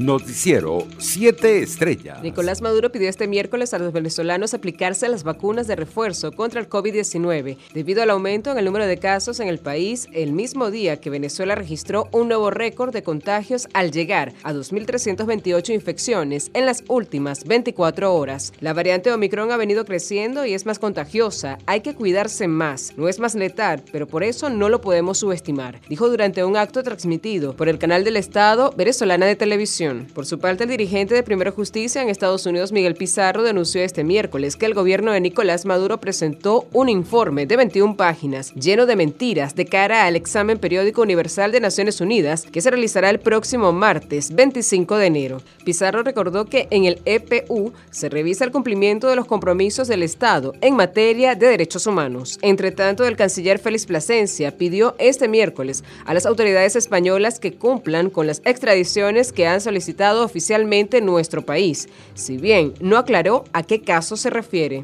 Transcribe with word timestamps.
Noticiero 0.00 0.86
7 0.96 1.58
Estrellas. 1.62 2.22
Nicolás 2.22 2.62
Maduro 2.62 2.90
pidió 2.90 3.10
este 3.10 3.28
miércoles 3.28 3.74
a 3.74 3.78
los 3.78 3.92
venezolanos 3.92 4.54
aplicarse 4.54 5.06
las 5.10 5.24
vacunas 5.24 5.66
de 5.66 5.76
refuerzo 5.76 6.32
contra 6.32 6.58
el 6.58 6.70
COVID-19 6.70 7.58
debido 7.74 8.02
al 8.02 8.08
aumento 8.08 8.50
en 8.50 8.56
el 8.56 8.64
número 8.64 8.86
de 8.86 8.96
casos 8.96 9.40
en 9.40 9.48
el 9.48 9.58
país 9.58 10.08
el 10.14 10.32
mismo 10.32 10.70
día 10.70 11.02
que 11.02 11.10
Venezuela 11.10 11.54
registró 11.54 12.08
un 12.12 12.28
nuevo 12.28 12.50
récord 12.50 12.94
de 12.94 13.02
contagios 13.02 13.68
al 13.74 13.90
llegar 13.90 14.32
a 14.42 14.54
2.328 14.54 15.74
infecciones 15.74 16.50
en 16.54 16.64
las 16.64 16.82
últimas 16.88 17.44
24 17.44 18.14
horas. 18.14 18.54
La 18.60 18.72
variante 18.72 19.12
Omicron 19.12 19.52
ha 19.52 19.58
venido 19.58 19.84
creciendo 19.84 20.46
y 20.46 20.54
es 20.54 20.64
más 20.64 20.78
contagiosa. 20.78 21.58
Hay 21.66 21.82
que 21.82 21.94
cuidarse 21.94 22.48
más. 22.48 22.94
No 22.96 23.06
es 23.06 23.18
más 23.18 23.34
letal, 23.34 23.82
pero 23.92 24.06
por 24.06 24.24
eso 24.24 24.48
no 24.48 24.70
lo 24.70 24.80
podemos 24.80 25.18
subestimar, 25.18 25.78
dijo 25.90 26.08
durante 26.08 26.42
un 26.42 26.56
acto 26.56 26.82
transmitido 26.82 27.54
por 27.54 27.68
el 27.68 27.78
canal 27.78 28.02
del 28.02 28.16
Estado 28.16 28.72
venezolana 28.74 29.26
de 29.26 29.36
televisión 29.36 29.89
por 30.14 30.26
su 30.26 30.38
parte, 30.38 30.64
el 30.64 30.70
dirigente 30.70 31.14
de 31.14 31.22
Primera 31.22 31.50
Justicia 31.50 32.02
en 32.02 32.08
Estados 32.08 32.46
Unidos, 32.46 32.72
Miguel 32.72 32.94
Pizarro, 32.94 33.42
denunció 33.42 33.82
este 33.82 34.04
miércoles 34.04 34.56
que 34.56 34.66
el 34.66 34.74
gobierno 34.74 35.12
de 35.12 35.20
Nicolás 35.20 35.64
Maduro 35.64 36.00
presentó 36.00 36.66
un 36.72 36.88
informe 36.88 37.46
de 37.46 37.56
21 37.56 37.96
páginas 37.96 38.54
lleno 38.54 38.86
de 38.86 38.96
mentiras 38.96 39.54
de 39.54 39.66
cara 39.66 40.04
al 40.04 40.16
examen 40.16 40.58
periódico 40.58 41.02
universal 41.02 41.52
de 41.52 41.60
Naciones 41.60 42.00
Unidas 42.00 42.46
que 42.50 42.60
se 42.60 42.70
realizará 42.70 43.10
el 43.10 43.20
próximo 43.20 43.72
martes 43.72 44.34
25 44.34 44.96
de 44.96 45.06
enero. 45.06 45.42
Pizarro 45.64 46.02
recordó 46.02 46.46
que 46.46 46.68
en 46.70 46.84
el 46.84 47.00
EPU 47.04 47.72
se 47.90 48.08
revisa 48.08 48.44
el 48.44 48.52
cumplimiento 48.52 49.08
de 49.08 49.16
los 49.16 49.26
compromisos 49.26 49.88
del 49.88 50.02
Estado 50.02 50.54
en 50.60 50.76
materia 50.76 51.34
de 51.34 51.46
derechos 51.46 51.86
humanos. 51.86 52.38
Entre 52.42 52.70
tanto, 52.70 53.04
el 53.04 53.16
canciller 53.16 53.58
Félix 53.58 53.86
Plasencia 53.86 54.56
pidió 54.56 54.94
este 54.98 55.28
miércoles 55.28 55.84
a 56.04 56.14
las 56.14 56.26
autoridades 56.26 56.76
españolas 56.76 57.40
que 57.40 57.54
cumplan 57.54 58.10
con 58.10 58.26
las 58.26 58.42
extradiciones 58.44 59.32
que 59.32 59.46
han 59.46 59.60
solicitado 59.60 59.79
oficialmente 60.22 61.00
nuestro 61.00 61.42
país, 61.42 61.88
si 62.14 62.36
bien 62.36 62.74
no 62.80 62.96
aclaró 62.96 63.44
a 63.52 63.62
qué 63.62 63.82
caso 63.82 64.16
se 64.16 64.30
refiere. 64.30 64.82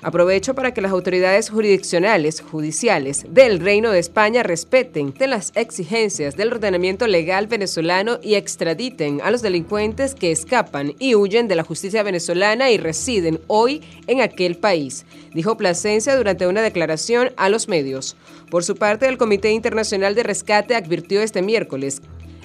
Aprovecho 0.00 0.54
para 0.54 0.72
que 0.72 0.80
las 0.80 0.92
autoridades 0.92 1.50
jurisdiccionales 1.50 2.40
judiciales 2.40 3.26
del 3.30 3.58
Reino 3.58 3.90
de 3.90 3.98
España 3.98 4.44
respeten 4.44 5.12
las 5.18 5.52
exigencias 5.56 6.36
del 6.36 6.52
ordenamiento 6.52 7.08
legal 7.08 7.48
venezolano 7.48 8.18
y 8.22 8.36
extraditen 8.36 9.20
a 9.22 9.32
los 9.32 9.42
delincuentes 9.42 10.14
que 10.14 10.30
escapan 10.30 10.94
y 11.00 11.16
huyen 11.16 11.48
de 11.48 11.56
la 11.56 11.64
justicia 11.64 12.04
venezolana 12.04 12.70
y 12.70 12.78
residen 12.78 13.40
hoy 13.48 13.82
en 14.06 14.20
aquel 14.20 14.56
país, 14.56 15.04
dijo 15.34 15.56
Plasencia 15.56 16.16
durante 16.16 16.46
una 16.46 16.62
declaración 16.62 17.32
a 17.36 17.48
los 17.48 17.66
medios. 17.66 18.16
Por 18.50 18.62
su 18.64 18.76
parte, 18.76 19.08
el 19.08 19.18
Comité 19.18 19.50
Internacional 19.50 20.14
de 20.14 20.22
Rescate 20.22 20.76
advirtió 20.76 21.20
este 21.22 21.42
miércoles 21.42 22.02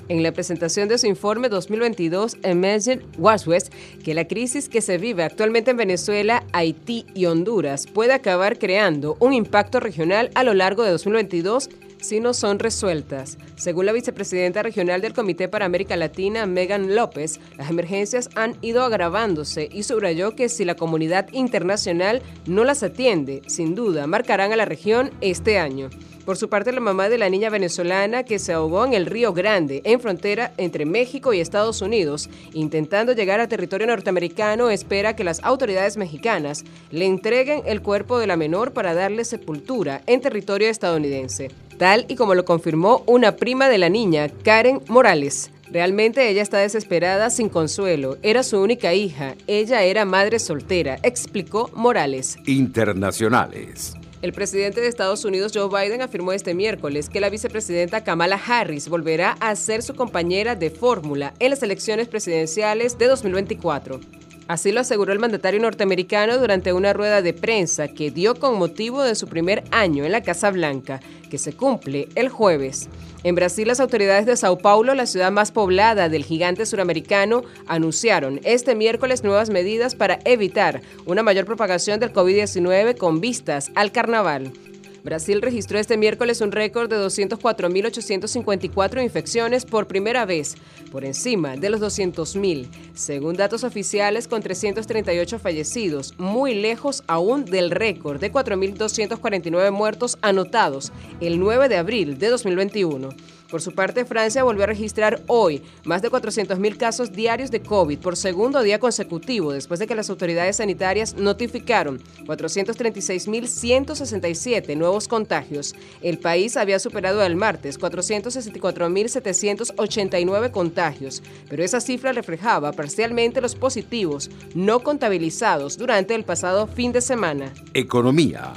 en 0.10 0.24
la 0.24 0.32
presentación 0.32 0.88
de 0.88 0.98
su 0.98 1.08
informe 1.08 1.50
2022 1.50 2.38
Emerging 2.44 3.02
West 3.18 3.74
que 4.04 4.14
la 4.14 4.28
crisis 4.28 4.70
que 4.70 4.82
se 4.82 4.98
vive 4.98 5.24
actualmente 5.24 5.72
en 5.72 5.78
Venezuela, 5.78 6.44
Haití 6.54 7.06
y 7.14 7.26
Honduras 7.26 7.88
puede 7.88 8.14
acabar 8.14 8.60
creando 8.60 9.18
un 9.20 9.34
impacto 9.34 9.80
regional 9.80 10.32
a 10.36 10.44
lo 10.44 10.54
largo 10.54 10.84
de 10.84 10.92
2022 10.92 11.70
si 12.04 12.20
no 12.20 12.34
son 12.34 12.60
resueltas. 12.60 13.38
Según 13.56 13.86
la 13.86 13.94
vicepresidenta 13.94 14.62
regional 14.62 15.02
del 15.02 15.14
Comité 15.14 15.48
para 15.48 15.66
América 15.66 15.96
Latina, 15.96 16.46
Megan 16.46 16.96
López, 16.96 17.40
las 17.58 17.70
emergencias 17.70 18.30
han 18.36 18.58
ido 18.62 18.84
agravándose 18.84 19.70
y 19.72 19.84
subrayó 19.84 20.36
que 20.36 20.50
si 20.50 20.66
la 20.66 20.76
comunidad 20.76 21.28
internacional 21.32 22.22
no 22.46 22.64
las 22.66 22.84
atiende, 22.84 23.42
sin 23.48 23.74
duda 23.74 24.06
marcarán 24.06 24.52
a 24.52 24.58
la 24.58 24.66
región 24.66 25.12
este 25.22 25.58
año. 25.58 25.90
Por 26.26 26.38
su 26.38 26.48
parte, 26.48 26.72
la 26.72 26.80
mamá 26.80 27.10
de 27.10 27.18
la 27.18 27.30
niña 27.30 27.50
venezolana 27.50 28.24
que 28.24 28.40
se 28.40 28.54
ahogó 28.54 28.86
en 28.86 28.94
el 28.94 29.08
Río 29.08 29.34
Grande, 29.34 29.82
en 29.84 30.00
frontera 30.00 30.54
entre 30.56 30.86
México 30.86 31.34
y 31.34 31.42
Estados 31.42 31.82
Unidos, 31.82 32.30
intentando 32.54 33.12
llegar 33.12 33.42
a 33.42 33.50
territorio 33.50 33.88
norteamericano, 33.88 34.70
espera 34.70 35.18
que 35.18 35.26
las 35.26 35.44
autoridades 35.44 35.98
mexicanas 35.98 36.64
le 36.92 37.06
entreguen 37.06 37.64
el 37.66 37.82
cuerpo 37.82 38.20
de 38.20 38.28
la 38.28 38.38
menor 38.38 38.72
para 38.72 38.94
darle 38.94 39.26
sepultura 39.26 40.02
en 40.06 40.22
territorio 40.22 40.70
estadounidense, 40.70 41.52
tal 41.78 42.06
y 42.08 42.16
como 42.16 42.36
lo 42.36 42.46
confirmó 42.46 43.04
una 43.06 43.36
prima 43.36 43.68
de 43.68 43.80
la 43.80 43.90
niña, 43.90 44.30
Karen 44.30 44.82
Morales. 44.88 45.52
Realmente 45.74 46.30
ella 46.30 46.42
está 46.44 46.60
desesperada, 46.60 47.32
sin 47.32 47.50
consuelo. 47.50 48.18
Era 48.22 48.44
su 48.44 48.62
única 48.62 48.94
hija. 48.94 49.34
Ella 49.48 49.82
era 49.82 50.06
madre 50.06 50.38
soltera, 50.38 51.00
explicó 51.02 51.72
Morales. 51.74 52.38
Internacionales. 52.46 53.96
El 54.24 54.32
presidente 54.32 54.80
de 54.80 54.88
Estados 54.88 55.26
Unidos, 55.26 55.52
Joe 55.54 55.68
Biden, 55.68 56.02
afirmó 56.02 56.32
este 56.32 56.54
miércoles 56.54 57.10
que 57.10 57.20
la 57.20 57.30
vicepresidenta 57.30 58.06
Kamala 58.06 58.38
Harris 58.48 58.88
volverá 58.88 59.32
a 59.42 59.54
ser 59.58 59.84
su 59.84 59.96
compañera 59.96 60.56
de 60.56 60.70
fórmula 60.70 61.34
en 61.40 61.50
las 61.50 61.62
elecciones 61.62 62.08
presidenciales 62.08 62.98
de 62.98 63.08
2024. 63.08 64.00
Así 64.48 64.72
lo 64.72 64.80
aseguró 64.80 65.12
el 65.12 65.20
mandatario 65.20 65.60
norteamericano 65.60 66.38
durante 66.38 66.72
una 66.72 66.94
rueda 66.94 67.22
de 67.22 67.34
prensa 67.34 67.90
que 67.90 68.12
dio 68.12 68.36
con 68.36 68.58
motivo 68.58 69.04
de 69.04 69.16
su 69.16 69.28
primer 69.28 69.66
año 69.72 70.06
en 70.06 70.14
la 70.14 70.24
Casa 70.24 70.52
Blanca, 70.52 71.02
que 71.34 71.40
se 71.40 71.54
cumple 71.54 72.10
el 72.14 72.30
jueves. 72.30 72.90
En 73.24 73.34
Brasil, 73.34 73.68
las 73.68 73.80
autoridades 73.80 74.28
de 74.28 74.38
Sao 74.38 74.60
Paulo, 74.60 74.94
la 74.94 75.08
ciudad 75.08 75.32
más 75.32 75.52
poblada 75.52 76.08
del 76.08 76.24
gigante 76.24 76.68
suramericano, 76.68 77.42
anunciaron 77.66 78.40
este 78.44 78.76
miércoles 78.76 79.24
nuevas 79.24 79.50
medidas 79.50 79.96
para 79.96 80.20
evitar 80.26 80.84
una 81.08 81.24
mayor 81.24 81.46
propagación 81.46 82.00
del 82.00 82.14
COVID-19 82.14 82.98
con 82.98 83.20
vistas 83.20 83.72
al 83.74 83.92
carnaval. 83.92 84.54
Brasil 85.04 85.42
registró 85.42 85.80
este 85.80 85.98
miércoles 85.98 86.40
un 86.40 86.54
récord 86.54 86.90
de 86.90 86.96
204.854 86.96 89.04
infecciones 89.04 89.66
por 89.66 89.86
primera 89.86 90.26
vez, 90.26 90.56
por 90.92 91.04
encima 91.04 91.58
de 91.58 91.70
los 91.70 91.82
200.000, 91.82 92.70
según 92.94 93.36
datos 93.36 93.66
oficiales 93.66 94.30
con 94.30 94.42
338 94.42 95.40
fallecidos, 95.40 96.14
muy 96.18 96.56
lejos 96.56 97.04
aún 97.08 97.44
del 97.44 97.70
récord 97.70 98.22
de 98.22 98.32
4.249 98.32 99.72
muertos 99.72 100.18
anotados 100.22 100.94
el 101.20 101.38
9 101.38 101.68
de 101.68 101.76
abril 101.78 102.18
de 102.18 102.30
2021. 102.30 103.10
Por 103.54 103.62
su 103.62 103.72
parte, 103.74 104.04
Francia 104.04 104.44
volvió 104.44 104.64
a 104.64 104.66
registrar 104.66 105.22
hoy 105.28 105.62
más 105.84 106.02
de 106.02 106.10
400.000 106.10 106.76
casos 106.76 107.12
diarios 107.12 107.52
de 107.52 107.62
COVID 107.62 108.00
por 108.00 108.18
segundo 108.18 108.64
día 108.64 108.80
consecutivo, 108.80 109.54
después 109.54 109.80
de 109.80 109.86
que 109.86 109.94
las 109.94 110.10
autoridades 110.10 110.56
sanitarias 110.56 111.16
notificaron 111.18 112.02
436.167 112.26 114.76
nuevos 114.76 115.08
contagios. 115.08 115.76
El 116.02 116.18
país 116.18 116.58
había 116.58 116.80
superado 116.80 117.24
el 117.24 117.36
martes 117.36 117.80
464.789 117.80 120.50
contagios, 120.50 121.22
pero 121.48 121.64
esa 121.64 121.80
cifra 121.80 122.12
reflejaba 122.12 122.72
parcialmente 122.72 123.40
los 123.40 123.54
positivos 123.54 124.32
no 124.56 124.80
contabilizados 124.80 125.78
durante 125.78 126.16
el 126.16 126.24
pasado 126.24 126.66
fin 126.66 126.92
de 126.92 127.02
semana. 127.02 127.54
Economía. 127.76 128.54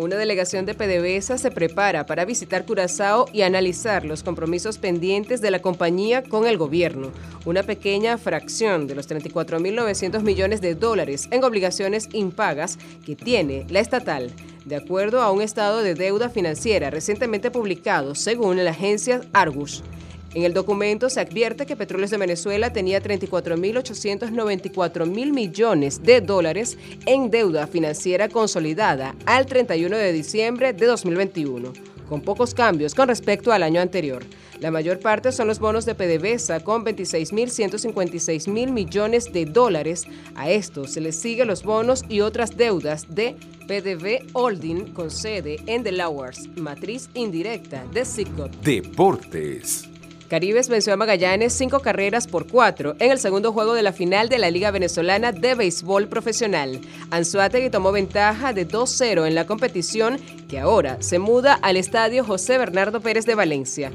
Una 0.00 0.16
delegación 0.16 0.64
de 0.64 0.72
PDVSA 0.72 1.36
se 1.36 1.50
prepara 1.50 2.06
para 2.06 2.24
visitar 2.24 2.64
Curazao 2.64 3.26
y 3.34 3.42
analizar 3.42 4.06
los 4.06 4.22
compromisos 4.22 4.78
pendientes 4.78 5.42
de 5.42 5.50
la 5.50 5.60
compañía 5.60 6.22
con 6.22 6.46
el 6.46 6.56
gobierno, 6.56 7.12
una 7.44 7.64
pequeña 7.64 8.16
fracción 8.16 8.86
de 8.86 8.94
los 8.94 9.10
34.900 9.10 10.22
millones 10.22 10.62
de 10.62 10.74
dólares 10.74 11.28
en 11.30 11.44
obligaciones 11.44 12.08
impagas 12.14 12.78
que 13.04 13.14
tiene 13.14 13.66
la 13.68 13.80
estatal, 13.80 14.32
de 14.64 14.76
acuerdo 14.76 15.20
a 15.20 15.32
un 15.32 15.42
estado 15.42 15.82
de 15.82 15.94
deuda 15.94 16.30
financiera 16.30 16.88
recientemente 16.88 17.50
publicado 17.50 18.14
según 18.14 18.64
la 18.64 18.70
agencia 18.70 19.20
Argus. 19.34 19.84
En 20.32 20.44
el 20.44 20.54
documento 20.54 21.10
se 21.10 21.18
advierte 21.18 21.66
que 21.66 21.74
Petróleos 21.74 22.10
de 22.10 22.16
Venezuela 22.16 22.72
tenía 22.72 23.02
34.894 23.02 25.06
mil 25.06 25.32
millones 25.32 26.04
de 26.04 26.20
dólares 26.20 26.78
en 27.06 27.30
deuda 27.30 27.66
financiera 27.66 28.28
consolidada 28.28 29.16
al 29.26 29.46
31 29.46 29.96
de 29.96 30.12
diciembre 30.12 30.72
de 30.72 30.86
2021, 30.86 31.72
con 32.08 32.20
pocos 32.20 32.54
cambios 32.54 32.94
con 32.94 33.08
respecto 33.08 33.50
al 33.50 33.64
año 33.64 33.80
anterior. 33.80 34.22
La 34.60 34.70
mayor 34.70 35.00
parte 35.00 35.32
son 35.32 35.48
los 35.48 35.58
bonos 35.58 35.84
de 35.84 35.96
PDVSA 35.96 36.60
con 36.60 36.84
26.156 36.84 38.48
mil 38.48 38.70
millones 38.70 39.32
de 39.32 39.46
dólares. 39.46 40.04
A 40.36 40.48
esto 40.50 40.86
se 40.86 41.00
les 41.00 41.18
sigue 41.18 41.44
los 41.44 41.64
bonos 41.64 42.04
y 42.08 42.20
otras 42.20 42.56
deudas 42.56 43.12
de 43.12 43.34
PDV 43.66 44.28
Holding 44.34 44.92
con 44.92 45.10
sede 45.10 45.56
en 45.66 45.82
Delaware, 45.82 46.36
matriz 46.56 47.08
indirecta 47.14 47.84
de 47.92 48.04
Cicot. 48.04 48.52
Deportes. 48.60 49.89
Caribes 50.30 50.68
venció 50.68 50.92
a 50.92 50.96
Magallanes 50.96 51.52
cinco 51.52 51.80
carreras 51.80 52.28
por 52.28 52.46
cuatro 52.46 52.94
en 53.00 53.10
el 53.10 53.18
segundo 53.18 53.52
juego 53.52 53.74
de 53.74 53.82
la 53.82 53.92
final 53.92 54.28
de 54.28 54.38
la 54.38 54.52
Liga 54.52 54.70
Venezolana 54.70 55.32
de 55.32 55.56
Béisbol 55.56 56.06
Profesional. 56.06 56.80
Anzuategui 57.10 57.68
tomó 57.68 57.90
ventaja 57.90 58.52
de 58.52 58.64
2-0 58.64 59.26
en 59.26 59.34
la 59.34 59.44
competición 59.46 60.20
que 60.48 60.60
ahora 60.60 61.02
se 61.02 61.18
muda 61.18 61.54
al 61.54 61.76
estadio 61.76 62.24
José 62.24 62.58
Bernardo 62.58 63.00
Pérez 63.00 63.26
de 63.26 63.34
Valencia. 63.34 63.90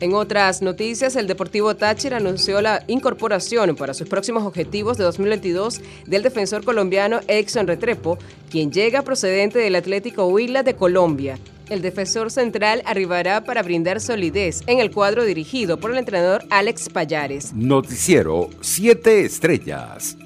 En 0.00 0.14
otras 0.14 0.62
noticias, 0.62 1.16
el 1.16 1.26
Deportivo 1.26 1.76
Táchira 1.76 2.16
anunció 2.16 2.62
la 2.62 2.82
incorporación 2.86 3.76
para 3.76 3.92
sus 3.92 4.08
próximos 4.08 4.44
objetivos 4.44 4.96
de 4.96 5.04
2022 5.04 5.82
del 6.06 6.22
defensor 6.22 6.64
colombiano 6.64 7.20
Exxon 7.28 7.66
Retrepo, 7.66 8.16
quien 8.50 8.72
llega 8.72 9.02
procedente 9.02 9.58
del 9.58 9.76
Atlético 9.76 10.28
Huila 10.28 10.62
de 10.62 10.76
Colombia. 10.76 11.38
El 11.70 11.82
defensor 11.82 12.30
central 12.30 12.82
arribará 12.86 13.44
para 13.44 13.62
brindar 13.62 14.00
solidez 14.00 14.62
en 14.66 14.80
el 14.80 14.90
cuadro 14.90 15.24
dirigido 15.24 15.78
por 15.78 15.90
el 15.90 15.98
entrenador 15.98 16.44
Alex 16.48 16.88
Payares. 16.88 17.52
Noticiero 17.52 18.48
7 18.60 19.24
Estrellas. 19.24 20.16